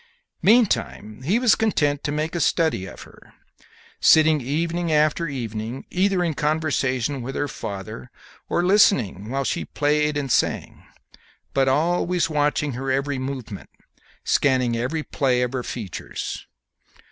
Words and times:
Meantime, 0.41 1.21
he 1.21 1.37
was 1.37 1.53
content 1.53 2.03
to 2.03 2.11
make 2.11 2.33
a 2.33 2.39
study 2.39 2.87
of 2.87 3.03
her, 3.03 3.35
sitting 3.99 4.41
evening 4.41 4.91
after 4.91 5.27
evening 5.27 5.85
either 5.91 6.23
in 6.23 6.33
conversation 6.33 7.21
with 7.21 7.35
her 7.35 7.47
father 7.47 8.09
or 8.49 8.65
listening 8.65 9.29
while 9.29 9.43
she 9.43 9.63
played 9.63 10.17
and 10.17 10.31
sang, 10.31 10.85
but 11.53 11.67
always 11.67 12.31
watching 12.31 12.71
her 12.73 12.89
every 12.89 13.19
movement, 13.19 13.69
scanning 14.23 14.75
every 14.75 15.03
play 15.03 15.43
of 15.43 15.53
her 15.53 15.61
features. 15.61 16.47